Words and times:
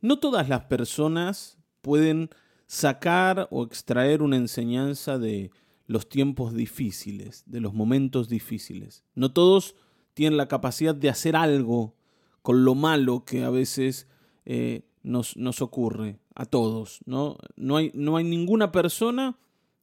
No 0.00 0.18
todas 0.18 0.48
las 0.48 0.64
personas 0.64 1.58
pueden 1.80 2.30
sacar 2.66 3.48
o 3.50 3.64
extraer 3.64 4.22
una 4.22 4.36
enseñanza 4.36 5.18
de 5.18 5.50
los 5.86 6.08
tiempos 6.08 6.54
difíciles, 6.54 7.44
de 7.46 7.60
los 7.60 7.72
momentos 7.72 8.28
difíciles. 8.28 9.04
No 9.14 9.32
todos 9.32 9.74
tienen 10.14 10.36
la 10.36 10.48
capacidad 10.48 10.94
de 10.94 11.08
hacer 11.08 11.34
algo 11.34 11.94
con 12.42 12.64
lo 12.64 12.74
malo 12.74 13.24
que 13.24 13.44
a 13.44 13.50
veces 13.50 14.06
eh, 14.44 14.82
nos, 15.02 15.34
ocurre 15.62 16.18
a 16.34 16.44
todos. 16.44 17.00
no 17.06 17.36
hay 17.76 18.24
ninguna 18.24 18.70
persona 18.70 19.38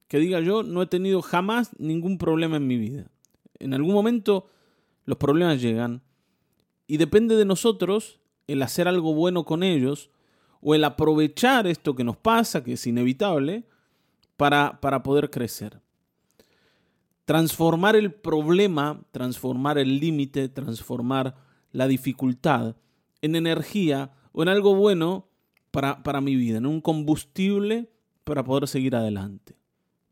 que 0.08 0.20
diga 0.20 0.40
yo 0.40 0.64
no 0.64 0.82
he 0.82 0.88
tenido 0.88 1.22
jamás 1.22 1.72
ningún 1.80 2.18
problema 2.18 2.58
en 2.58 2.68
mi 2.68 2.78
vida. 2.78 3.12
En 3.60 3.74
algún 3.74 3.94
momento 3.94 4.48
los 5.06 5.18
problemas 5.18 5.62
llegan 5.62 6.02
y 6.88 6.98
depende 6.98 7.36
de 7.36 7.46
nosotros 7.46 8.20
el 8.48 8.62
hacer 8.62 8.88
algo 8.88 9.14
bueno 9.14 9.46
con 9.46 9.64
ellos 9.64 10.10
o 10.62 10.76
el 10.76 10.84
aprovechar 10.84 11.68
esto 11.68 11.96
que 11.96 12.04
nos 12.04 12.18
pasa, 12.18 12.64
que 12.64 12.74
es 12.74 12.88
inevitable, 12.88 13.66
para, 14.38 14.80
para 14.82 15.04
poder 15.04 15.30
crecer. 15.30 15.80
Transformar 17.26 17.96
el 17.96 18.14
problema, 18.14 19.02
transformar 19.12 19.78
el 19.78 20.00
límite, 20.00 20.50
transformar 20.50 21.36
la 21.72 21.88
dificultad 21.88 22.76
en 23.22 23.36
energía 23.36 24.12
o 24.32 24.44
en 24.44 24.50
algo 24.50 24.76
bueno 24.76 25.28
para, 25.72 26.04
para 26.04 26.22
mi 26.22 26.36
vida, 26.36 26.58
en 26.58 26.66
un 26.66 26.82
combustible 26.82 27.90
para 28.24 28.44
poder 28.44 28.68
seguir 28.68 28.96
adelante. 28.96 29.56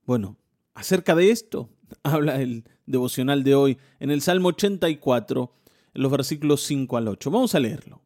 Bueno, 0.06 0.38
acerca 0.74 1.16
de 1.16 1.32
esto 1.32 1.70
habla 2.04 2.42
el 2.42 2.64
devocional 2.86 3.44
de 3.44 3.56
hoy 3.56 3.78
en 4.00 4.12
el 4.12 4.22
Salmo 4.22 4.50
84, 4.50 5.52
en 5.96 6.02
los 6.02 6.12
versículos 6.12 6.64
5 6.64 6.98
al 6.98 7.08
8. 7.08 7.32
Vamos 7.32 7.56
a 7.56 7.60
leerlo. 7.60 8.03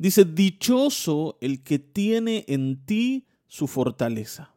Dice, 0.00 0.24
dichoso 0.24 1.36
el 1.42 1.62
que 1.62 1.78
tiene 1.78 2.46
en 2.48 2.86
ti 2.86 3.26
su 3.48 3.66
fortaleza, 3.66 4.54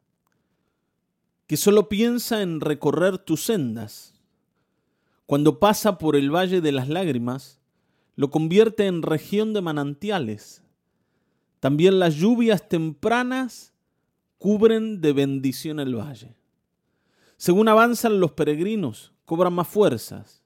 que 1.48 1.58
solo 1.58 1.90
piensa 1.90 2.42
en 2.42 2.62
recorrer 2.62 3.18
tus 3.18 3.44
sendas. 3.44 4.22
Cuando 5.26 5.60
pasa 5.60 5.98
por 5.98 6.16
el 6.16 6.34
valle 6.34 6.62
de 6.62 6.72
las 6.72 6.88
lágrimas, 6.88 7.60
lo 8.16 8.30
convierte 8.30 8.88
en 8.88 9.02
región 9.02 9.52
de 9.52 9.60
manantiales. 9.60 10.64
También 11.60 12.00
las 12.00 12.16
lluvias 12.16 12.70
tempranas 12.70 13.74
cubren 14.38 15.02
de 15.02 15.12
bendición 15.12 15.82
el 15.82 15.94
valle. 15.94 16.38
Según 17.36 17.68
avanzan 17.68 18.22
los 18.22 18.32
peregrinos, 18.32 19.12
cobran 19.26 19.52
más 19.52 19.68
fuerzas, 19.68 20.42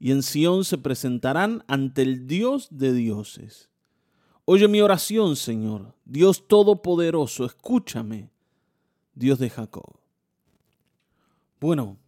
y 0.00 0.10
en 0.10 0.24
Sión 0.24 0.64
se 0.64 0.78
presentarán 0.78 1.62
ante 1.68 2.02
el 2.02 2.26
Dios 2.26 2.66
de 2.72 2.92
dioses. 2.92 3.70
Oye 4.46 4.66
mi 4.66 4.80
oración, 4.80 5.36
Señor, 5.36 5.94
Dios 6.06 6.48
Todopoderoso, 6.48 7.44
escúchame, 7.44 8.30
Dios 9.14 9.38
de 9.38 9.50
Jacob. 9.50 9.98
Bueno, 11.60 11.98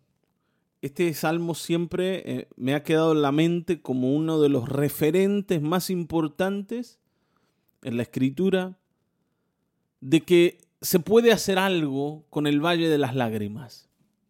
este 0.81 1.13
salmo 1.13 1.55
siempre 1.55 2.23
eh, 2.25 2.49
me 2.57 2.75
ha 2.75 2.83
quedado 2.83 3.13
en 3.13 3.21
la 3.21 3.33
mente 3.33 3.83
como 3.83 4.15
uno 4.15 4.41
de 4.41 4.49
los 4.49 4.67
referentes 4.69 5.61
más 5.61 5.91
importantes 5.91 6.99
en 7.83 7.99
la 7.99 8.05
escritura 8.05 8.79
de 10.01 10.23
que 10.23 10.59
se 10.81 10.99
puede 10.99 11.33
hacer 11.33 11.59
algo 11.59 12.25
con 12.31 12.47
el 12.47 12.65
Valle 12.65 12.89
de 12.89 12.99
las 12.99 13.15
Lágrimas 13.15 13.89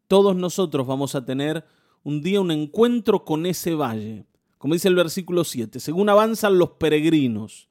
todos 0.08 0.34
nosotros 0.34 0.86
vamos 0.86 1.14
a 1.14 1.24
tener 1.24 1.64
un 2.02 2.22
día 2.22 2.40
un 2.40 2.50
encuentro 2.50 3.24
con 3.24 3.44
ese 3.44 3.74
valle. 3.74 4.24
Como 4.56 4.74
dice 4.74 4.88
el 4.88 4.94
versículo 4.96 5.44
7, 5.44 5.78
según 5.78 6.08
avanzan 6.08 6.58
los 6.58 6.70
peregrinos, 6.70 7.67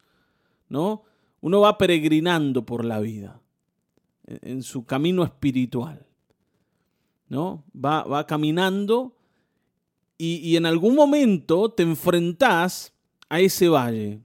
¿no? 0.69 1.03
Uno 1.41 1.61
va 1.61 1.77
peregrinando 1.77 2.65
por 2.65 2.83
la 2.83 2.99
vida, 2.99 3.41
en 4.25 4.63
su 4.63 4.85
camino 4.85 5.23
espiritual, 5.23 6.05
¿no? 7.29 7.63
Va, 7.73 8.03
va 8.03 8.25
caminando 8.25 9.15
y, 10.17 10.37
y, 10.37 10.57
en 10.57 10.65
algún 10.65 10.95
momento 10.95 11.69
te 11.69 11.83
enfrentás 11.83 12.93
a 13.29 13.39
ese 13.39 13.69
valle. 13.69 14.19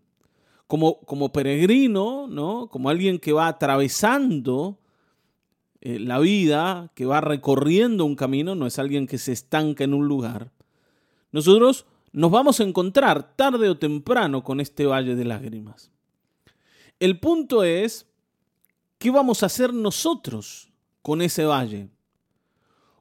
Como, 0.66 1.00
como 1.00 1.32
peregrino, 1.32 2.26
¿no? 2.28 2.68
Como 2.68 2.88
alguien 2.88 3.18
que 3.18 3.32
va 3.32 3.46
atravesando 3.46 4.78
eh, 5.84 5.98
la 5.98 6.18
vida, 6.18 6.90
que 6.94 7.04
va 7.04 7.20
recorriendo 7.20 8.06
un 8.06 8.16
camino, 8.16 8.54
no 8.54 8.66
es 8.66 8.78
alguien 8.78 9.06
que 9.06 9.18
se 9.18 9.32
estanca 9.32 9.84
en 9.84 9.92
un 9.92 10.08
lugar. 10.08 10.50
Nosotros 11.30 11.86
nos 12.12 12.30
vamos 12.30 12.60
a 12.60 12.62
encontrar 12.62 13.36
tarde 13.36 13.68
o 13.68 13.76
temprano 13.76 14.44
con 14.44 14.60
este 14.60 14.86
valle 14.86 15.14
de 15.14 15.24
lágrimas. 15.24 15.91
El 17.02 17.18
punto 17.18 17.64
es, 17.64 18.06
¿qué 18.98 19.10
vamos 19.10 19.42
a 19.42 19.46
hacer 19.46 19.74
nosotros 19.74 20.72
con 21.02 21.20
ese 21.20 21.44
valle? 21.44 21.88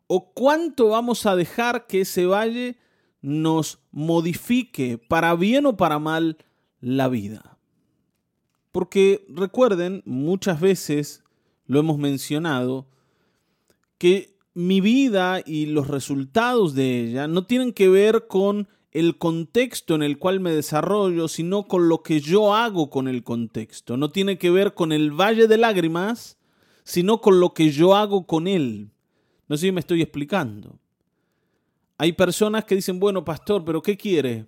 ¿O 0.08 0.34
cuánto 0.34 0.88
vamos 0.88 1.28
a 1.28 1.36
dejar 1.36 1.86
que 1.86 2.02
ese 2.02 2.26
valle 2.26 2.80
nos 3.22 3.78
modifique 3.92 4.98
para 4.98 5.36
bien 5.36 5.68
o 5.68 5.78
para 5.78 6.00
mal 6.00 6.40
la 6.80 7.10
vida? 7.10 7.60
Porque 8.72 9.24
recuerden, 9.30 10.02
muchas 10.08 10.60
veces 10.60 11.24
lo 11.68 11.80
hemos 11.80 12.00
mencionado, 12.00 12.88
que 14.00 14.36
mi 14.56 14.82
vida 14.82 15.44
y 15.46 15.68
los 15.68 15.90
resultados 15.90 16.74
de 16.74 17.02
ella 17.02 17.28
no 17.28 17.46
tienen 17.46 17.72
que 17.72 17.88
ver 17.88 18.26
con 18.28 18.68
el 18.92 19.18
contexto 19.18 19.96
en 19.96 20.04
el 20.04 20.18
cual 20.18 20.40
me 20.40 20.52
desarrollo, 20.52 21.28
sino 21.28 21.68
con 21.68 21.88
lo 21.88 22.04
que 22.04 22.20
yo 22.20 22.54
hago 22.54 22.90
con 22.90 23.08
el 23.08 23.24
contexto. 23.24 23.98
No 23.98 24.12
tiene 24.12 24.38
que 24.38 24.52
ver 24.52 24.74
con 24.74 24.92
el 24.92 25.12
valle 25.12 25.48
de 25.48 25.58
lágrimas, 25.58 26.38
sino 26.84 27.22
con 27.22 27.40
lo 27.40 27.54
que 27.54 27.72
yo 27.72 27.96
hago 27.96 28.28
con 28.28 28.48
él. 28.48 28.90
No 29.48 29.58
sé 29.58 29.68
si 29.68 29.72
me 29.72 29.80
estoy 29.80 30.02
explicando. 30.02 30.78
Hay 31.98 32.14
personas 32.14 32.66
que 32.66 32.76
dicen, 32.76 33.00
bueno, 33.00 33.24
pastor, 33.24 33.64
pero 33.64 33.82
¿qué 33.82 33.96
quiere? 33.96 34.48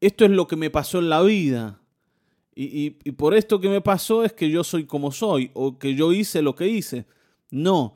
Esto 0.00 0.24
es 0.24 0.30
lo 0.30 0.46
que 0.46 0.56
me 0.56 0.70
pasó 0.70 0.98
en 0.98 1.08
la 1.08 1.22
vida. 1.22 1.80
Y, 2.54 2.90
por 3.12 3.34
esto 3.34 3.60
que 3.60 3.68
me 3.68 3.80
pasó 3.80 4.24
es 4.24 4.32
que 4.32 4.50
yo 4.50 4.62
soy 4.62 4.84
como 4.84 5.10
soy 5.10 5.50
o 5.54 5.78
que 5.78 5.94
yo 5.94 6.12
hice 6.12 6.42
lo 6.42 6.54
que 6.54 6.68
hice. 6.68 7.06
No, 7.50 7.94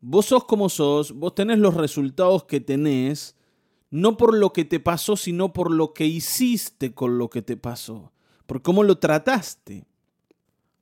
vos 0.00 0.26
sos 0.26 0.44
como 0.44 0.68
sos, 0.68 1.12
vos 1.12 1.34
tenés 1.34 1.58
los 1.58 1.74
resultados 1.74 2.44
que 2.44 2.60
tenés, 2.60 3.36
no 3.90 4.16
por 4.16 4.36
lo 4.36 4.52
que 4.52 4.64
te 4.64 4.80
pasó, 4.80 5.16
sino 5.16 5.52
por 5.52 5.70
lo 5.70 5.92
que 5.92 6.06
hiciste 6.06 6.94
con 6.94 7.18
lo 7.18 7.30
que 7.30 7.42
te 7.42 7.56
pasó, 7.56 8.12
por 8.46 8.62
cómo 8.62 8.82
lo 8.82 8.98
trataste. 8.98 9.86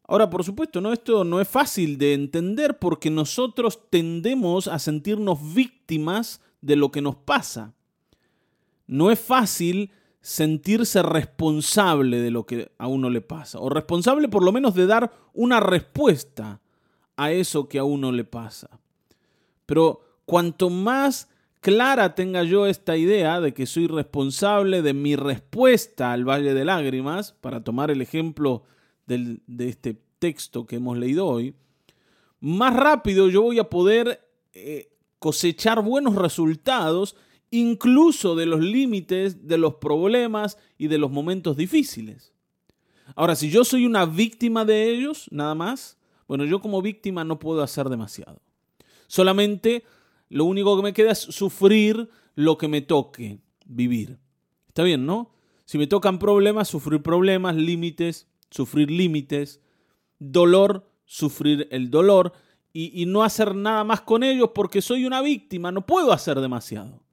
Ahora, 0.06 0.28
por 0.28 0.44
supuesto, 0.44 0.80
¿no? 0.80 0.92
esto 0.92 1.24
no 1.24 1.40
es 1.40 1.48
fácil 1.48 1.96
de 1.96 2.12
entender 2.12 2.78
porque 2.78 3.10
nosotros 3.10 3.88
tendemos 3.90 4.68
a 4.68 4.78
sentirnos 4.78 5.54
víctimas 5.54 6.42
de 6.60 6.76
lo 6.76 6.90
que 6.90 7.00
nos 7.00 7.16
pasa. 7.16 7.74
No 8.86 9.10
es 9.10 9.18
fácil 9.18 9.92
sentirse 10.20 11.02
responsable 11.02 12.20
de 12.20 12.30
lo 12.30 12.44
que 12.46 12.72
a 12.78 12.86
uno 12.86 13.10
le 13.10 13.20
pasa, 13.20 13.58
o 13.60 13.68
responsable 13.68 14.28
por 14.28 14.42
lo 14.42 14.52
menos 14.52 14.74
de 14.74 14.86
dar 14.86 15.12
una 15.34 15.60
respuesta 15.60 16.60
a 17.16 17.30
eso 17.30 17.68
que 17.68 17.78
a 17.78 17.84
uno 17.84 18.10
le 18.12 18.24
pasa. 18.24 18.80
Pero 19.66 20.00
cuanto 20.24 20.70
más 20.70 21.28
clara 21.64 22.14
tenga 22.14 22.42
yo 22.42 22.66
esta 22.66 22.94
idea 22.94 23.40
de 23.40 23.54
que 23.54 23.64
soy 23.64 23.86
responsable 23.86 24.82
de 24.82 24.92
mi 24.92 25.16
respuesta 25.16 26.12
al 26.12 26.28
Valle 26.28 26.52
de 26.52 26.62
Lágrimas, 26.62 27.32
para 27.40 27.64
tomar 27.64 27.90
el 27.90 28.02
ejemplo 28.02 28.64
de 29.06 29.40
este 29.58 29.98
texto 30.18 30.66
que 30.66 30.76
hemos 30.76 30.98
leído 30.98 31.26
hoy, 31.26 31.54
más 32.38 32.76
rápido 32.76 33.30
yo 33.30 33.40
voy 33.40 33.58
a 33.58 33.70
poder 33.70 34.20
eh, 34.52 34.92
cosechar 35.18 35.82
buenos 35.82 36.16
resultados 36.16 37.16
incluso 37.50 38.36
de 38.36 38.44
los 38.44 38.60
límites, 38.60 39.48
de 39.48 39.56
los 39.56 39.76
problemas 39.76 40.58
y 40.76 40.88
de 40.88 40.98
los 40.98 41.10
momentos 41.10 41.56
difíciles. 41.56 42.34
Ahora, 43.16 43.36
si 43.36 43.48
yo 43.48 43.64
soy 43.64 43.86
una 43.86 44.04
víctima 44.04 44.66
de 44.66 44.90
ellos, 44.90 45.28
nada 45.30 45.54
más, 45.54 45.96
bueno, 46.28 46.44
yo 46.44 46.60
como 46.60 46.82
víctima 46.82 47.24
no 47.24 47.38
puedo 47.38 47.62
hacer 47.62 47.88
demasiado. 47.88 48.42
Solamente 49.06 49.84
lo 50.34 50.46
único 50.46 50.76
que 50.76 50.82
me 50.82 50.92
queda 50.92 51.12
es 51.12 51.20
sufrir 51.20 52.10
lo 52.34 52.58
que 52.58 52.66
me 52.66 52.80
toque 52.80 53.38
vivir. 53.66 54.18
Está 54.66 54.82
bien, 54.82 55.06
¿no? 55.06 55.30
Si 55.64 55.78
me 55.78 55.86
tocan 55.86 56.18
problemas, 56.18 56.66
sufrir 56.66 57.04
problemas, 57.04 57.54
límites, 57.54 58.26
sufrir 58.50 58.90
límites, 58.90 59.60
dolor, 60.18 60.90
sufrir 61.04 61.68
el 61.70 61.88
dolor 61.88 62.32
y, 62.72 63.00
y 63.00 63.06
no 63.06 63.22
hacer 63.22 63.54
nada 63.54 63.84
más 63.84 64.00
con 64.00 64.24
ellos 64.24 64.50
porque 64.52 64.82
soy 64.82 65.04
una 65.04 65.22
víctima, 65.22 65.70
no 65.70 65.86
puedo 65.86 66.12
hacer 66.12 66.40
demasiado. 66.40 67.04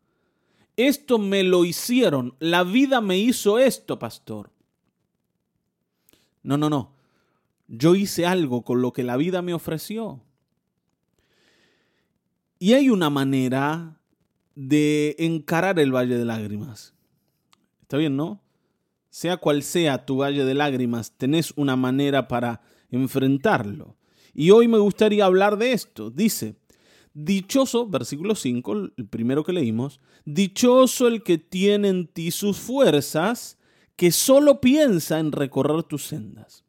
Esto 0.76 1.20
me 1.20 1.44
lo 1.44 1.64
hicieron. 1.64 2.34
La 2.40 2.64
vida 2.64 3.02
me 3.02 3.20
hizo 3.20 3.60
esto, 3.60 4.00
pastor. 4.00 4.50
No, 6.42 6.58
no, 6.58 6.72
no. 6.72 6.96
Yo 7.68 7.94
hice 7.94 8.26
algo 8.26 8.64
con 8.64 8.82
lo 8.82 8.92
que 8.94 9.04
la 9.04 9.16
vida 9.16 9.44
me 9.44 9.54
ofreció. 9.54 10.24
Y 12.62 12.74
hay 12.74 12.92
una 12.92 13.10
manera 13.10 14.00
de 14.54 15.16
encarar 15.18 15.80
el 15.80 15.92
valle 15.92 16.16
de 16.16 16.26
lágrimas. 16.26 16.94
¿Está 17.82 17.98
bien, 17.98 18.16
no? 18.16 18.40
sea 19.10 19.38
cual 19.38 19.64
sea 19.64 20.06
tu 20.06 20.18
valle 20.18 20.46
de 20.46 20.54
lágrimas, 20.54 21.12
tenés 21.18 21.54
una 21.56 21.76
manera 21.76 22.28
para 22.28 22.62
enfrentarlo. 22.92 23.98
Y 24.32 24.52
hoy 24.52 24.68
me 24.68 24.78
gustaría 24.78 25.26
hablar 25.26 25.58
de 25.58 25.74
esto. 25.74 26.12
Dice, 26.12 26.56
dichoso, 27.16 27.88
versículo 27.88 28.36
5, 28.36 28.74
el 28.96 29.08
primero 29.10 29.44
que 29.44 29.54
leímos, 29.54 30.00
dichoso 30.24 31.08
el 31.08 31.24
que 31.24 31.40
tiene 31.40 31.90
en 31.90 32.08
ti 32.08 32.30
sus 32.30 32.58
fuerzas, 32.58 33.58
que 33.96 34.12
solo 34.12 34.62
piensa 34.62 35.18
en 35.20 35.32
recorrer 35.32 35.82
tus 35.82 36.06
sendas. 36.06 36.64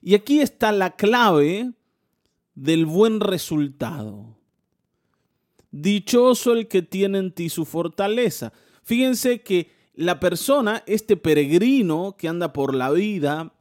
Y 0.00 0.14
aquí 0.14 0.38
está 0.38 0.70
la 0.70 0.94
clave 0.94 1.72
del 2.54 2.86
buen 2.86 3.18
resultado. 3.18 4.35
Dichoso 5.82 6.52
el 6.52 6.68
que 6.68 6.82
tiene 6.82 7.18
en 7.18 7.32
ti 7.32 7.48
su 7.48 7.64
fortaleza. 7.64 8.52
Fíjense 8.82 9.42
que 9.42 9.70
la 9.94 10.20
persona, 10.20 10.82
este 10.86 11.16
peregrino 11.16 12.16
que 12.18 12.28
anda 12.28 12.52
por 12.52 12.74
la 12.74 12.90
vida, 12.90 13.52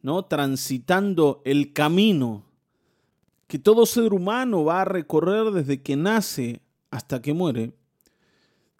¿no? 0.00 0.24
transitando 0.24 1.42
el 1.44 1.72
camino 1.72 2.44
que 3.52 3.58
todo 3.58 3.84
ser 3.84 4.14
humano 4.14 4.64
va 4.64 4.80
a 4.80 4.86
recorrer 4.86 5.50
desde 5.50 5.82
que 5.82 5.94
nace 5.94 6.62
hasta 6.90 7.20
que 7.20 7.34
muere, 7.34 7.74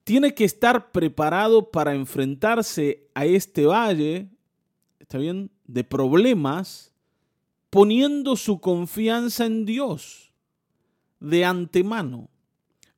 tiene 0.03 0.35
que 0.35 0.45
estar 0.45 0.93
preparado 0.93 1.71
para 1.71 1.95
enfrentarse 1.95 3.07
a 3.15 3.27
este 3.27 3.67
valle, 3.67 4.31
¿está 4.99 5.19
bien?, 5.19 5.51
de 5.67 5.85
problemas, 5.85 6.91
poniendo 7.69 8.35
su 8.35 8.61
confianza 8.61 9.45
en 9.45 9.67
Dios 9.67 10.33
de 11.21 11.45
antemano. 11.45 12.31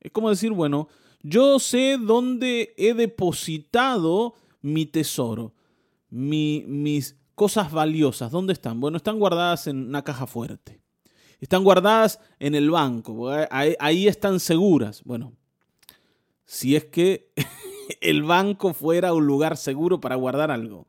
Es 0.05 0.11
como 0.11 0.29
decir, 0.29 0.51
bueno, 0.51 0.87
yo 1.23 1.57
sé 1.57 1.97
dónde 1.99 2.75
he 2.77 2.93
depositado 2.93 4.35
mi 4.61 4.85
tesoro, 4.85 5.55
mis 6.11 7.15
cosas 7.33 7.71
valiosas. 7.71 8.29
¿Dónde 8.29 8.53
están? 8.53 8.79
Bueno, 8.79 8.97
están 8.97 9.17
guardadas 9.17 9.65
en 9.65 9.87
una 9.87 10.03
caja 10.03 10.27
fuerte. 10.27 10.79
Están 11.39 11.63
guardadas 11.63 12.19
en 12.37 12.53
el 12.53 12.69
banco. 12.69 13.31
Ahí, 13.49 14.07
están 14.07 14.39
seguras. 14.39 15.01
Bueno, 15.05 15.33
si 16.45 16.75
es 16.75 16.85
que 16.85 17.33
el 18.01 18.21
banco 18.21 18.75
fuera 18.75 19.11
un 19.11 19.25
lugar 19.25 19.57
seguro 19.57 19.99
para 19.99 20.13
guardar 20.13 20.51
algo. 20.51 20.85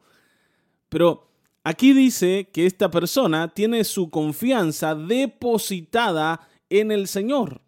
Pero 0.91 1.31
aquí 1.65 1.95
dice 1.95 2.51
que 2.53 2.67
esta 2.67 2.91
persona 2.91 3.49
tiene 3.49 3.83
su 3.85 4.11
confianza 4.11 4.95
depositada 4.95 6.47
en 6.69 6.93
el 6.93 7.09
Señor, 7.09 7.63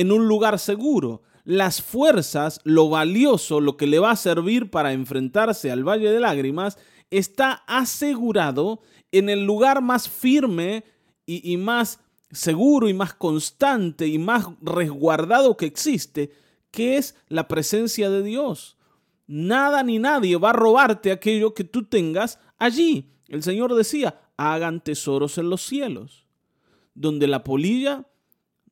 en 0.00 0.12
un 0.12 0.26
lugar 0.26 0.58
seguro 0.58 1.20
las 1.44 1.82
fuerzas, 1.82 2.60
lo 2.64 2.88
valioso, 2.88 3.60
lo 3.60 3.76
que 3.76 3.86
le 3.86 3.98
va 3.98 4.12
a 4.12 4.16
servir 4.16 4.70
para 4.70 4.92
enfrentarse 4.94 5.70
al 5.70 5.86
Valle 5.86 6.10
de 6.10 6.20
Lágrimas, 6.20 6.78
está 7.10 7.64
asegurado 7.66 8.80
en 9.12 9.28
el 9.28 9.44
lugar 9.44 9.82
más 9.82 10.08
firme 10.08 10.84
y, 11.26 11.56
más 11.58 12.00
seguro 12.30 12.88
y 12.88 12.94
más 12.94 13.12
constante 13.12 14.06
y 14.06 14.18
más 14.18 14.46
resguardado 14.62 15.56
que 15.56 15.66
existe, 15.66 16.32
que 16.70 16.96
es 16.96 17.14
la 17.28 17.46
presencia 17.46 18.08
de 18.08 18.22
Dios. 18.22 18.78
Nada 19.26 19.82
ni 19.82 19.98
nadie 19.98 20.36
va 20.36 20.50
a 20.50 20.54
robarte 20.54 21.12
aquello 21.12 21.52
que 21.52 21.64
tú 21.64 21.84
tengas 21.84 22.38
allí. 22.58 23.12
El 23.28 23.42
Señor 23.42 23.74
decía, 23.74 24.20
hagan 24.38 24.80
tesoros 24.80 25.36
en 25.36 25.50
los 25.50 25.62
cielos, 25.62 26.26
donde 26.94 27.26
la 27.26 27.44
polilla 27.44 28.06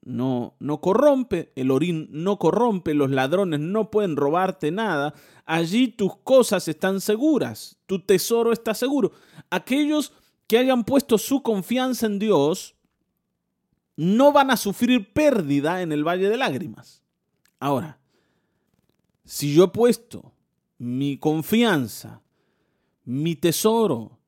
no, 0.09 0.57
no 0.59 0.81
corrompe, 0.81 1.53
el 1.55 1.71
orín 1.71 2.09
no 2.11 2.39
corrompe, 2.39 2.95
los 2.95 3.11
ladrones 3.11 3.61
no 3.61 3.91
pueden 3.91 4.17
robarte 4.17 4.71
nada. 4.71 5.15
Allí 5.45 5.89
tus 5.89 6.17
cosas 6.17 6.67
están 6.67 7.01
seguras, 7.01 7.79
tu 7.87 8.01
tesoro 8.01 8.53
está 8.53 8.73
seguro. 8.75 9.13
Aquellos 9.51 10.13
que 10.47 10.59
hayan 10.59 10.85
puesto 10.85 11.19
su 11.19 11.43
confianza 11.43 12.07
en 12.07 12.19
Dios 12.19 12.75
no 13.97 14.33
van 14.33 14.51
a 14.51 14.57
sufrir 14.57 15.13
pérdida 15.13 15.83
en 15.83 15.93
el 15.93 16.05
valle 16.05 16.31
de 16.31 16.39
lágrimas. 16.39 17.03
Ahora, 17.61 17.99
si 19.25 19.53
yo 19.53 19.65
he 19.65 19.69
puesto 19.69 20.33
mi 20.79 21.19
confianza, 21.19 22.23
mi 23.05 23.37
tesoro 23.37 24.19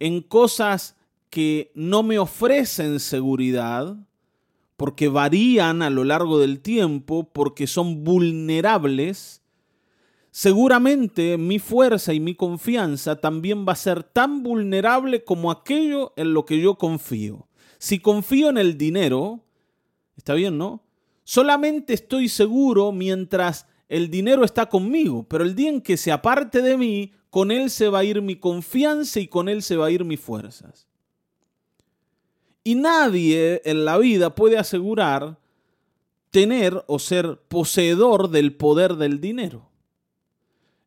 en 0.00 0.22
cosas 0.22 0.96
que 1.28 1.70
no 1.76 2.02
me 2.02 2.18
ofrecen 2.18 2.98
seguridad, 2.98 3.96
porque 4.80 5.08
varían 5.08 5.82
a 5.82 5.90
lo 5.90 6.04
largo 6.04 6.38
del 6.38 6.60
tiempo, 6.60 7.28
porque 7.34 7.66
son 7.66 8.02
vulnerables, 8.02 9.42
seguramente 10.30 11.36
mi 11.36 11.58
fuerza 11.58 12.14
y 12.14 12.20
mi 12.20 12.34
confianza 12.34 13.16
también 13.16 13.66
va 13.68 13.74
a 13.74 13.76
ser 13.76 14.02
tan 14.02 14.42
vulnerable 14.42 15.22
como 15.22 15.50
aquello 15.50 16.14
en 16.16 16.32
lo 16.32 16.46
que 16.46 16.58
yo 16.62 16.76
confío. 16.76 17.46
Si 17.76 17.98
confío 17.98 18.48
en 18.48 18.56
el 18.56 18.78
dinero, 18.78 19.44
está 20.16 20.32
bien, 20.32 20.56
¿no? 20.56 20.82
Solamente 21.24 21.92
estoy 21.92 22.30
seguro 22.30 22.90
mientras 22.90 23.66
el 23.86 24.10
dinero 24.10 24.46
está 24.46 24.70
conmigo, 24.70 25.26
pero 25.28 25.44
el 25.44 25.54
día 25.54 25.68
en 25.68 25.82
que 25.82 25.98
se 25.98 26.10
aparte 26.10 26.62
de 26.62 26.78
mí, 26.78 27.12
con 27.28 27.50
él 27.50 27.68
se 27.68 27.90
va 27.90 27.98
a 27.98 28.04
ir 28.04 28.22
mi 28.22 28.36
confianza 28.36 29.20
y 29.20 29.28
con 29.28 29.50
él 29.50 29.62
se 29.62 29.76
va 29.76 29.88
a 29.88 29.90
ir 29.90 30.06
mis 30.06 30.20
fuerzas. 30.20 30.89
Y 32.62 32.74
nadie 32.74 33.62
en 33.64 33.84
la 33.84 33.98
vida 33.98 34.34
puede 34.34 34.58
asegurar 34.58 35.38
tener 36.30 36.84
o 36.86 36.98
ser 36.98 37.40
poseedor 37.48 38.30
del 38.30 38.54
poder 38.54 38.96
del 38.96 39.20
dinero. 39.20 39.68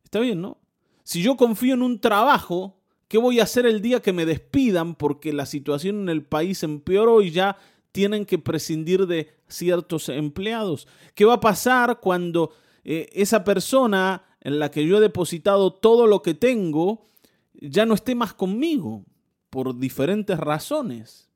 Está 0.04 0.20
bien, 0.20 0.40
¿no? 0.40 0.58
Si 1.02 1.22
yo 1.22 1.36
confío 1.36 1.74
en 1.74 1.82
un 1.82 2.00
trabajo, 2.00 2.76
¿qué 3.08 3.18
voy 3.18 3.40
a 3.40 3.42
hacer 3.42 3.66
el 3.66 3.82
día 3.82 4.00
que 4.00 4.12
me 4.12 4.24
despidan 4.24 4.94
porque 4.94 5.32
la 5.32 5.46
situación 5.46 6.02
en 6.02 6.08
el 6.08 6.24
país 6.24 6.62
empeoró 6.62 7.20
y 7.20 7.30
ya 7.30 7.58
tienen 7.92 8.24
que 8.24 8.38
prescindir 8.38 9.06
de 9.06 9.34
ciertos 9.48 10.08
empleados? 10.08 10.88
¿Qué 11.14 11.24
va 11.24 11.34
a 11.34 11.40
pasar 11.40 12.00
cuando 12.00 12.52
eh, 12.84 13.10
esa 13.12 13.44
persona 13.44 14.24
en 14.40 14.58
la 14.58 14.70
que 14.70 14.86
yo 14.86 14.96
he 14.96 15.00
depositado 15.00 15.72
todo 15.72 16.06
lo 16.06 16.22
que 16.22 16.34
tengo 16.34 17.06
ya 17.52 17.84
no 17.84 17.94
esté 17.94 18.14
más 18.14 18.32
conmigo 18.32 19.04
por 19.50 19.78
diferentes 19.78 20.38
razones? 20.38 21.28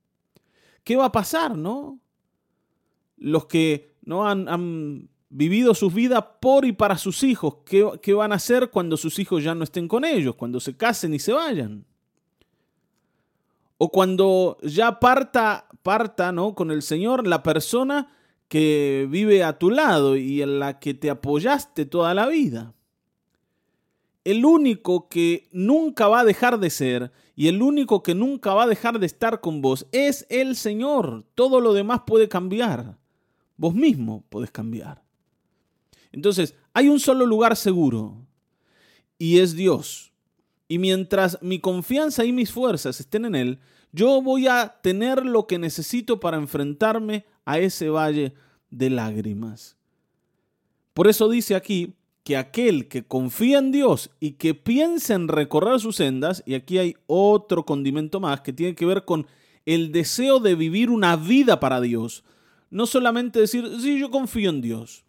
¿Qué 0.88 0.96
va 0.96 1.04
a 1.04 1.12
pasar, 1.12 1.54
no? 1.54 2.00
Los 3.18 3.44
que 3.44 3.92
no 4.06 4.26
han, 4.26 5.10
vivido 5.28 5.74
sus 5.74 5.92
vidas 5.92 6.24
por 6.40 6.64
y 6.64 6.72
para 6.72 6.96
sus 6.96 7.22
hijos, 7.24 7.56
¿qué, 7.66 8.14
van 8.14 8.32
a 8.32 8.36
hacer 8.36 8.70
cuando 8.70 8.96
sus 8.96 9.18
hijos 9.18 9.44
ya 9.44 9.54
no 9.54 9.64
estén 9.64 9.86
con 9.86 10.06
ellos, 10.06 10.34
cuando 10.36 10.60
se 10.60 10.78
casen 10.78 11.12
y 11.12 11.18
se 11.18 11.34
vayan? 11.34 11.84
O 13.76 13.90
cuando 13.90 14.56
ya 14.62 14.98
parta, 14.98 15.68
parta, 15.82 16.32
¿no? 16.32 16.54
Con 16.54 16.70
el 16.70 16.80
Señor 16.80 17.26
la 17.26 17.42
persona 17.42 18.10
que 18.48 19.06
vive 19.10 19.44
a 19.44 19.58
tu 19.58 19.68
lado 19.68 20.16
y 20.16 20.40
en 20.40 20.58
la 20.58 20.78
que 20.78 20.94
te 20.94 21.10
apoyaste 21.10 21.84
toda 21.84 22.14
la 22.14 22.26
vida. 22.26 22.72
El 24.24 24.46
único 24.46 25.10
que 25.10 25.50
nunca 25.52 26.08
va 26.08 26.20
a 26.20 26.24
dejar 26.24 26.58
de 26.58 26.70
ser 26.70 27.12
y 27.38 27.46
el 27.46 27.62
único 27.62 28.02
que 28.02 28.16
nunca 28.16 28.52
va 28.52 28.64
a 28.64 28.66
dejar 28.66 28.98
de 28.98 29.06
estar 29.06 29.40
con 29.40 29.62
vos 29.62 29.86
es 29.92 30.26
el 30.28 30.56
Señor. 30.56 31.24
Todo 31.36 31.60
lo 31.60 31.72
demás 31.72 32.00
puede 32.04 32.28
cambiar. 32.28 32.98
Vos 33.56 33.76
mismo 33.76 34.24
podés 34.28 34.50
cambiar. 34.50 35.04
Entonces, 36.10 36.56
hay 36.72 36.88
un 36.88 36.98
solo 36.98 37.24
lugar 37.26 37.54
seguro 37.54 38.26
y 39.18 39.38
es 39.38 39.54
Dios. 39.54 40.12
Y 40.66 40.80
mientras 40.80 41.38
mi 41.40 41.60
confianza 41.60 42.24
y 42.24 42.32
mis 42.32 42.50
fuerzas 42.50 42.98
estén 42.98 43.24
en 43.24 43.36
Él, 43.36 43.60
yo 43.92 44.20
voy 44.20 44.48
a 44.48 44.76
tener 44.82 45.24
lo 45.24 45.46
que 45.46 45.60
necesito 45.60 46.18
para 46.18 46.38
enfrentarme 46.38 47.24
a 47.44 47.60
ese 47.60 47.88
valle 47.88 48.34
de 48.68 48.90
lágrimas. 48.90 49.76
Por 50.92 51.06
eso 51.06 51.28
dice 51.28 51.54
aquí, 51.54 51.94
que 52.28 52.36
aquel 52.36 52.88
que 52.88 53.06
confía 53.06 53.56
en 53.56 53.72
Dios 53.72 54.10
y 54.20 54.32
que 54.32 54.52
piensa 54.52 55.14
en 55.14 55.28
recorrer 55.28 55.80
sus 55.80 55.96
sendas, 55.96 56.42
y 56.44 56.56
aquí 56.56 56.76
hay 56.76 56.94
otro 57.06 57.64
condimento 57.64 58.20
más 58.20 58.42
que 58.42 58.52
tiene 58.52 58.74
que 58.74 58.84
ver 58.84 59.06
con 59.06 59.26
el 59.64 59.92
deseo 59.92 60.38
de 60.38 60.54
vivir 60.54 60.90
una 60.90 61.16
vida 61.16 61.58
para 61.58 61.80
Dios. 61.80 62.24
No 62.68 62.84
solamente 62.84 63.40
decir, 63.40 63.66
sí, 63.80 63.98
yo 63.98 64.10
confío 64.10 64.50
en 64.50 64.60
Dios. 64.60 65.06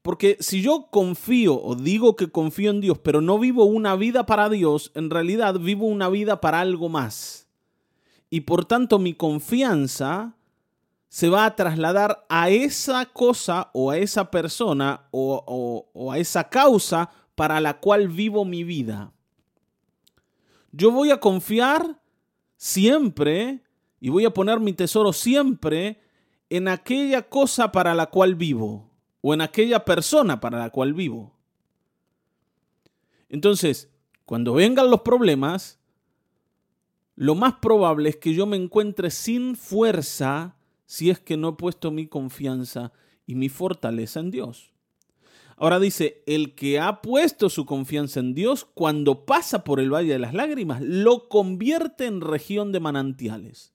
Porque 0.00 0.38
si 0.40 0.62
yo 0.62 0.86
confío 0.90 1.62
o 1.62 1.74
digo 1.74 2.16
que 2.16 2.30
confío 2.30 2.70
en 2.70 2.80
Dios, 2.80 2.96
pero 2.96 3.20
no 3.20 3.38
vivo 3.38 3.64
una 3.64 3.94
vida 3.94 4.24
para 4.24 4.48
Dios, 4.48 4.92
en 4.94 5.10
realidad 5.10 5.60
vivo 5.60 5.84
una 5.84 6.08
vida 6.08 6.40
para 6.40 6.62
algo 6.62 6.88
más. 6.88 7.46
Y 8.30 8.40
por 8.40 8.64
tanto 8.64 8.98
mi 8.98 9.12
confianza 9.12 10.34
se 11.10 11.28
va 11.28 11.44
a 11.44 11.56
trasladar 11.56 12.24
a 12.28 12.50
esa 12.50 13.04
cosa 13.04 13.68
o 13.74 13.90
a 13.90 13.98
esa 13.98 14.30
persona 14.30 15.08
o, 15.10 16.12
a 16.12 16.18
esa 16.18 16.48
causa 16.48 17.10
para 17.34 17.60
la 17.60 17.80
cual 17.80 18.06
vivo 18.06 18.44
mi 18.44 18.62
vida. 18.62 19.12
Yo 20.70 20.92
voy 20.92 21.10
a 21.10 21.18
confiar 21.18 22.00
siempre 22.56 23.64
y 23.98 24.08
voy 24.08 24.24
a 24.24 24.30
poner 24.30 24.60
mi 24.60 24.72
tesoro 24.72 25.12
siempre 25.12 26.00
en 26.48 26.68
aquella 26.68 27.28
cosa 27.28 27.72
para 27.72 27.92
la 27.92 28.06
cual 28.06 28.36
vivo 28.36 28.88
o 29.20 29.34
en 29.34 29.40
aquella 29.40 29.84
persona 29.84 30.38
para 30.38 30.60
la 30.60 30.70
cual 30.70 30.94
vivo. 30.94 31.34
Entonces, 33.28 33.90
cuando 34.24 34.54
vengan 34.54 34.90
los 34.90 35.00
problemas, 35.00 35.80
lo 37.16 37.34
más 37.34 37.54
probable 37.54 38.10
es 38.10 38.16
que 38.16 38.32
yo 38.32 38.46
me 38.46 38.56
encuentre 38.56 39.10
sin 39.10 39.56
fuerza 39.56 40.54
si 40.90 41.08
es 41.08 41.20
que 41.20 41.36
no 41.36 41.50
he 41.50 41.52
puesto 41.52 41.92
mi 41.92 42.08
confianza 42.08 42.90
y 43.24 43.36
mi 43.36 43.48
fortaleza 43.48 44.18
en 44.18 44.32
Dios. 44.32 44.72
Ahora 45.56 45.78
dice, 45.78 46.24
el 46.26 46.56
que 46.56 46.80
ha 46.80 47.00
puesto 47.00 47.48
su 47.48 47.64
confianza 47.64 48.18
en 48.18 48.34
Dios, 48.34 48.66
cuando 48.74 49.24
pasa 49.24 49.62
por 49.62 49.78
el 49.78 49.94
Valle 49.94 50.14
de 50.14 50.18
las 50.18 50.34
Lágrimas, 50.34 50.82
lo 50.82 51.28
convierte 51.28 52.06
en 52.06 52.20
región 52.20 52.72
de 52.72 52.80
manantiales. 52.80 53.72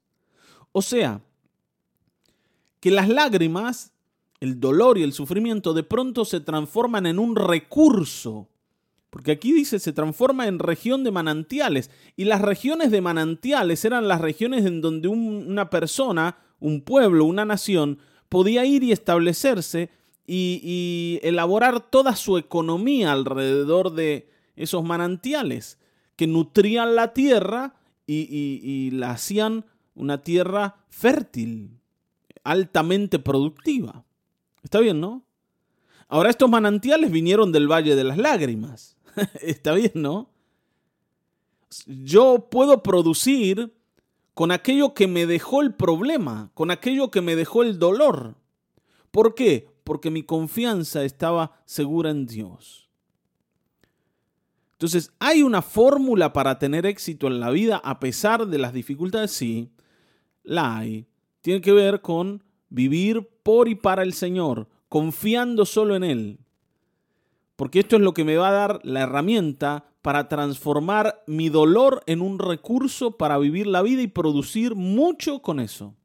O 0.73 0.81
sea, 0.81 1.21
que 2.81 2.91
las 2.91 3.07
lágrimas, 3.07 3.93
el 4.41 4.59
dolor 4.59 4.97
y 4.97 5.03
el 5.03 5.13
sufrimiento 5.13 5.73
de 5.73 5.83
pronto 5.83 6.25
se 6.25 6.41
transforman 6.41 7.05
en 7.05 7.17
un 7.17 7.37
recurso 7.37 8.49
porque 9.15 9.31
aquí 9.31 9.53
dice, 9.53 9.79
se 9.79 9.93
transforma 9.93 10.45
en 10.45 10.59
región 10.59 11.05
de 11.05 11.11
manantiales. 11.11 11.89
Y 12.17 12.25
las 12.25 12.41
regiones 12.41 12.91
de 12.91 12.99
manantiales 12.99 13.85
eran 13.85 14.09
las 14.09 14.19
regiones 14.19 14.65
en 14.65 14.81
donde 14.81 15.07
una 15.07 15.69
persona, 15.69 16.35
un 16.59 16.81
pueblo, 16.81 17.25
una 17.25 17.45
nación, 17.45 17.99
podía 18.29 18.65
ir 18.65 18.83
y 18.83 18.91
establecerse 18.91 19.89
y, 20.27 21.19
elaborar 21.21 21.89
toda 21.89 22.15
su 22.15 22.37
economía 22.37 23.11
alrededor 23.11 23.93
de 23.93 24.29
esos 24.55 24.83
manantiales 24.83 25.79
que 26.15 26.27
nutrían 26.27 26.95
la 26.95 27.13
tierra 27.13 27.75
y 28.07 28.91
la 28.91 29.11
hacían 29.11 29.65
una 29.95 30.23
tierra 30.23 30.75
fértil, 30.89 31.79
altamente 32.43 33.17
productiva. 33.17 34.05
Está 34.61 34.79
bien, 34.79 34.99
¿no? 34.99 35.25
Ahora 36.07 36.29
estos 36.29 36.49
manantiales 36.49 37.11
vinieron 37.11 37.51
del 37.51 37.71
Valle 37.71 37.95
de 37.95 38.03
las 38.03 38.17
Lágrimas. 38.17 38.97
Está 39.41 39.73
bien, 39.73 39.91
¿no? 39.95 40.29
Yo 41.87 42.47
puedo 42.51 42.83
producir 42.83 43.73
con 44.35 44.51
aquello 44.51 44.93
que 44.93 45.07
me 45.07 45.25
dejó 45.25 45.63
el 45.63 45.73
problema, 45.73 46.51
con 46.53 46.69
aquello 46.69 47.09
que 47.09 47.21
me 47.21 47.35
dejó 47.35 47.63
el 47.63 47.79
dolor. 47.79 48.35
¿Por 49.09 49.33
qué? 49.33 49.67
Porque 49.83 50.11
mi 50.11 50.21
confianza 50.21 51.03
estaba 51.03 51.59
segura 51.65 52.11
en 52.11 52.27
Dios. 52.27 52.87
Entonces, 54.73 55.11
¿hay 55.17 55.41
una 55.41 55.63
fórmula 55.63 56.31
para 56.31 56.59
tener 56.59 56.85
éxito 56.85 57.25
en 57.25 57.39
la 57.39 57.49
vida 57.49 57.81
a 57.83 57.99
pesar 57.99 58.45
de 58.45 58.59
las 58.59 58.73
dificultades? 58.73 59.31
Sí, 59.31 59.71
la 60.43 60.77
hay. 60.77 61.07
Tiene 61.41 61.61
que 61.61 61.71
ver 61.71 62.01
con 62.01 62.43
vivir 62.69 63.27
por 63.41 63.67
y 63.67 63.73
para 63.73 64.03
el 64.03 64.13
Señor, 64.13 64.67
confiando 64.89 65.65
solo 65.65 65.95
en 65.95 66.03
Él 66.03 66.39
porque 67.55 67.79
esto 67.79 67.95
es 67.95 68.01
lo 68.01 68.13
que 68.13 68.23
me 68.23 68.37
va 68.37 68.49
a 68.49 68.53
dar 68.53 68.79
la 68.83 69.01
herramienta 69.01 69.85
para 70.05 70.29
transformar 70.29 71.23
mi 71.25 71.49
dolor 71.49 72.03
en 72.05 72.21
un 72.21 72.37
recurso 72.37 73.17
para 73.17 73.39
vivir 73.39 73.65
la 73.65 73.81
vida 73.81 74.03
y 74.03 74.07
producir 74.07 74.75
mucho 74.75 75.41
con 75.41 75.59
eso. 75.59 75.95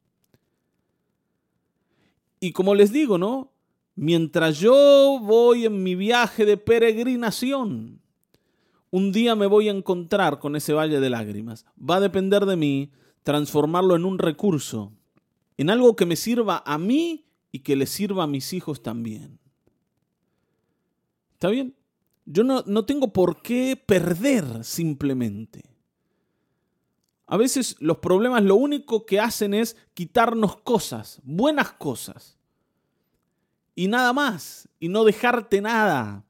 Y 2.41 2.53
como 2.53 2.75
les 2.75 2.93
digo, 2.93 3.19
¿no? 3.19 3.53
Mientras 3.97 4.59
yo 4.59 5.19
voy 5.21 5.67
en 5.67 5.83
mi 5.83 5.97
viaje 5.97 6.47
de 6.47 6.57
peregrinación, 6.57 8.01
un 8.89 9.13
día 9.13 9.37
me 9.37 9.47
voy 9.47 9.69
a 9.69 9.73
encontrar 9.73 10.39
con 10.39 10.57
ese 10.57 10.73
valle 10.73 10.99
de 10.99 11.11
lágrimas. 11.11 11.67
Va 11.79 11.97
a 11.97 12.01
depender 12.01 12.47
de 12.47 12.57
mí 12.57 12.93
transformarlo 13.23 13.97
en 13.97 14.07
un 14.07 14.19
recurso, 14.19 14.95
en 15.59 15.69
algo 15.69 15.95
que 15.95 16.07
me 16.07 16.17
sirva 16.17 16.63
a 16.65 16.79
mí 16.79 17.27
y 17.53 17.59
que 17.59 17.77
le 17.77 17.85
sirva 17.85 18.25
a 18.25 18.27
mis 18.27 18.55
hijos 18.55 18.83
también. 18.83 19.39
¿Está 21.35 21.51
bien? 21.51 21.75
Yo 22.33 22.45
no, 22.45 22.63
no 22.65 22.85
tengo 22.85 23.13
por 23.13 23.43
qué 23.43 23.75
perder 23.75 24.63
simplemente. 24.63 25.65
A 27.27 27.37
veces 27.37 27.75
los 27.81 27.99
problemas 27.99 28.45
lo 28.45 28.55
único 28.55 29.05
que 29.05 29.19
hacen 29.19 29.53
es 29.53 29.77
quitarnos 29.95 30.57
cosas, 30.59 31.21
buenas 31.25 31.73
cosas. 31.73 32.39
Y 33.75 33.89
nada 33.89 34.13
más, 34.13 34.69
y 34.79 34.89
no 34.89 35.03
dejarte 35.03 35.61
nada. 35.61 36.25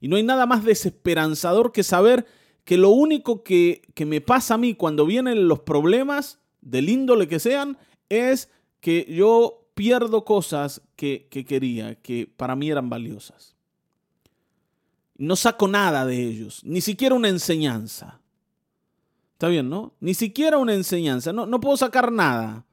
Y 0.00 0.08
no 0.08 0.16
hay 0.16 0.24
nada 0.24 0.44
más 0.46 0.64
desesperanzador 0.64 1.70
que 1.70 1.84
saber 1.84 2.26
que 2.64 2.76
lo 2.76 2.90
único 2.90 3.44
que, 3.44 3.82
que 3.94 4.06
me 4.06 4.20
pasa 4.20 4.54
a 4.54 4.58
mí 4.58 4.74
cuando 4.74 5.06
vienen 5.06 5.46
los 5.46 5.60
problemas, 5.60 6.40
del 6.62 6.88
índole 6.88 7.28
que 7.28 7.38
sean, 7.38 7.78
es 8.08 8.50
que 8.80 9.06
yo 9.08 9.68
pierdo 9.74 10.24
cosas 10.24 10.82
que, 10.96 11.28
que 11.30 11.44
quería, 11.44 11.94
que 11.94 12.26
para 12.26 12.56
mí 12.56 12.70
eran 12.70 12.90
valiosas. 12.90 13.53
No 15.16 15.36
saco 15.36 15.68
nada 15.68 16.04
de 16.04 16.20
ellos, 16.20 16.62
ni 16.64 16.80
siquiera 16.80 17.14
una 17.14 17.28
enseñanza. 17.28 18.20
Está 19.32 19.48
bien, 19.48 19.68
¿no? 19.68 19.94
Ni 20.00 20.14
siquiera 20.14 20.58
una 20.58 20.74
enseñanza, 20.74 21.32
no, 21.32 21.46
no 21.46 21.60
puedo 21.60 21.76
sacar 21.76 22.10
nada. 22.10 22.64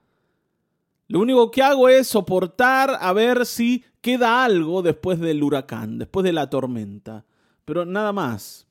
Lo 1.07 1.19
único 1.19 1.51
que 1.51 1.62
hago 1.62 1.89
es 1.89 2.07
soportar 2.07 2.98
a 3.01 3.12
ver 3.12 3.45
si 3.45 3.83
queda 4.00 4.45
algo 4.45 4.81
después 4.81 5.19
del 5.19 5.43
huracán, 5.43 6.00
después 6.00 6.24
de 6.24 6.31
la 6.31 6.50
tormenta. 6.50 7.25
Pero 7.65 7.86
nada 7.86 8.13
más. 8.13 8.65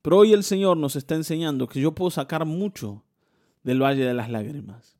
Pero 0.00 0.16
hoy 0.18 0.32
el 0.32 0.42
Señor 0.42 0.78
nos 0.78 0.96
está 0.96 1.14
enseñando 1.14 1.68
que 1.68 1.80
yo 1.80 1.94
puedo 1.94 2.10
sacar 2.10 2.46
mucho 2.46 3.04
del 3.62 3.82
Valle 3.82 4.04
de 4.04 4.14
las 4.14 4.30
Lágrimas. 4.30 4.96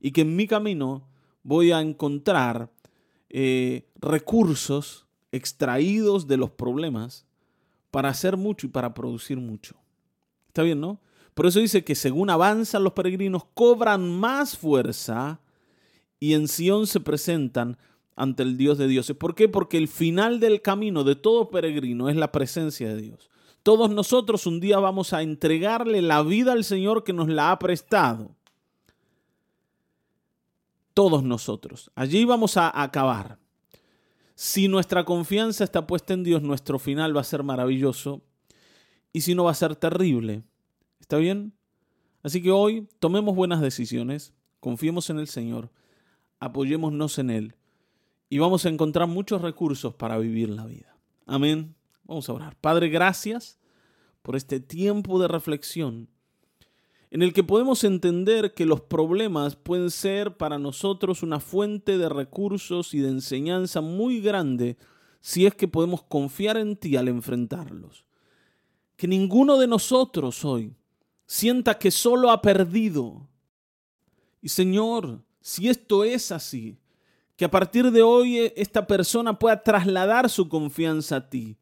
Y 0.00 0.12
que 0.12 0.22
en 0.22 0.36
mi 0.36 0.46
camino 0.46 1.06
voy 1.42 1.72
a 1.72 1.80
encontrar 1.80 2.70
eh, 3.28 3.90
recursos 3.96 5.06
extraídos 5.32 6.26
de 6.26 6.36
los 6.36 6.50
problemas 6.50 7.26
para 7.90 8.08
hacer 8.08 8.36
mucho 8.36 8.66
y 8.66 8.70
para 8.70 8.94
producir 8.94 9.38
mucho. 9.38 9.76
Está 10.48 10.62
bien, 10.62 10.80
¿no? 10.80 11.00
Por 11.34 11.46
eso 11.46 11.60
dice 11.60 11.84
que 11.84 11.94
según 11.94 12.30
avanzan 12.30 12.84
los 12.84 12.92
peregrinos, 12.92 13.44
cobran 13.54 14.08
más 14.08 14.56
fuerza 14.56 15.40
y 16.18 16.34
en 16.34 16.48
Sión 16.48 16.86
se 16.86 17.00
presentan 17.00 17.78
ante 18.16 18.42
el 18.42 18.56
Dios 18.56 18.76
de 18.78 18.88
dioses. 18.88 19.16
¿Por 19.16 19.34
qué? 19.34 19.48
Porque 19.48 19.78
el 19.78 19.88
final 19.88 20.40
del 20.40 20.60
camino 20.60 21.04
de 21.04 21.16
todo 21.16 21.48
peregrino 21.48 22.08
es 22.08 22.16
la 22.16 22.32
presencia 22.32 22.88
de 22.88 23.00
Dios. 23.00 23.30
Todos 23.62 23.90
nosotros 23.90 24.46
un 24.46 24.60
día 24.60 24.78
vamos 24.78 25.12
a 25.12 25.22
entregarle 25.22 26.02
la 26.02 26.22
vida 26.22 26.52
al 26.52 26.64
Señor 26.64 27.04
que 27.04 27.12
nos 27.12 27.28
la 27.28 27.50
ha 27.50 27.58
prestado. 27.58 28.34
Todos 30.94 31.22
nosotros. 31.22 31.90
Allí 31.94 32.24
vamos 32.24 32.56
a 32.56 32.82
acabar. 32.82 33.38
Si 34.42 34.68
nuestra 34.68 35.04
confianza 35.04 35.64
está 35.64 35.86
puesta 35.86 36.14
en 36.14 36.24
Dios, 36.24 36.40
nuestro 36.40 36.78
final 36.78 37.14
va 37.14 37.20
a 37.20 37.24
ser 37.24 37.42
maravilloso 37.42 38.22
y 39.12 39.20
si 39.20 39.34
no 39.34 39.44
va 39.44 39.50
a 39.50 39.54
ser 39.54 39.76
terrible. 39.76 40.44
¿Está 40.98 41.18
bien? 41.18 41.52
Así 42.22 42.40
que 42.40 42.50
hoy 42.50 42.88
tomemos 43.00 43.36
buenas 43.36 43.60
decisiones, 43.60 44.32
confiemos 44.58 45.10
en 45.10 45.18
el 45.18 45.28
Señor, 45.28 45.70
apoyémonos 46.38 47.18
en 47.18 47.28
Él 47.28 47.54
y 48.30 48.38
vamos 48.38 48.64
a 48.64 48.70
encontrar 48.70 49.08
muchos 49.08 49.42
recursos 49.42 49.94
para 49.94 50.16
vivir 50.16 50.48
la 50.48 50.64
vida. 50.64 50.96
Amén. 51.26 51.74
Vamos 52.04 52.30
a 52.30 52.32
orar. 52.32 52.56
Padre, 52.62 52.88
gracias 52.88 53.58
por 54.22 54.36
este 54.36 54.58
tiempo 54.58 55.20
de 55.20 55.28
reflexión 55.28 56.08
en 57.10 57.22
el 57.22 57.32
que 57.32 57.42
podemos 57.42 57.82
entender 57.82 58.54
que 58.54 58.64
los 58.64 58.80
problemas 58.80 59.56
pueden 59.56 59.90
ser 59.90 60.36
para 60.36 60.58
nosotros 60.58 61.22
una 61.22 61.40
fuente 61.40 61.98
de 61.98 62.08
recursos 62.08 62.94
y 62.94 63.00
de 63.00 63.08
enseñanza 63.08 63.80
muy 63.80 64.20
grande 64.20 64.76
si 65.20 65.44
es 65.44 65.54
que 65.54 65.68
podemos 65.68 66.02
confiar 66.02 66.56
en 66.56 66.76
ti 66.76 66.96
al 66.96 67.08
enfrentarlos. 67.08 68.04
Que 68.96 69.08
ninguno 69.08 69.58
de 69.58 69.66
nosotros 69.66 70.44
hoy 70.44 70.74
sienta 71.26 71.78
que 71.78 71.90
solo 71.90 72.30
ha 72.30 72.40
perdido. 72.40 73.28
Y 74.40 74.48
Señor, 74.48 75.20
si 75.40 75.68
esto 75.68 76.04
es 76.04 76.30
así, 76.30 76.78
que 77.36 77.44
a 77.44 77.50
partir 77.50 77.90
de 77.90 78.02
hoy 78.02 78.52
esta 78.54 78.86
persona 78.86 79.38
pueda 79.38 79.62
trasladar 79.62 80.30
su 80.30 80.48
confianza 80.48 81.16
a 81.16 81.28
ti 81.28 81.56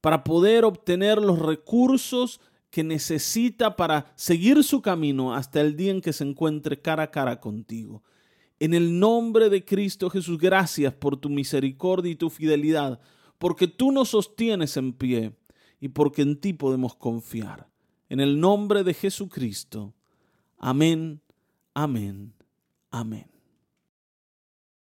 para 0.00 0.24
poder 0.24 0.64
obtener 0.64 1.18
los 1.18 1.38
recursos 1.38 2.40
que 2.72 2.82
necesita 2.82 3.76
para 3.76 4.10
seguir 4.16 4.64
su 4.64 4.80
camino 4.80 5.34
hasta 5.34 5.60
el 5.60 5.76
día 5.76 5.90
en 5.90 6.00
que 6.00 6.14
se 6.14 6.24
encuentre 6.24 6.80
cara 6.80 7.02
a 7.02 7.10
cara 7.10 7.38
contigo. 7.38 8.02
En 8.58 8.72
el 8.72 8.98
nombre 8.98 9.50
de 9.50 9.62
Cristo 9.62 10.08
Jesús, 10.08 10.38
gracias 10.38 10.94
por 10.94 11.18
tu 11.18 11.28
misericordia 11.28 12.10
y 12.10 12.16
tu 12.16 12.30
fidelidad, 12.30 12.98
porque 13.36 13.68
tú 13.68 13.92
nos 13.92 14.08
sostienes 14.08 14.78
en 14.78 14.94
pie 14.94 15.36
y 15.80 15.88
porque 15.88 16.22
en 16.22 16.40
ti 16.40 16.54
podemos 16.54 16.96
confiar. 16.96 17.68
En 18.08 18.20
el 18.20 18.40
nombre 18.40 18.82
de 18.84 18.94
Jesucristo. 18.94 19.92
Amén, 20.56 21.20
amén, 21.74 22.32
amén. 22.90 23.31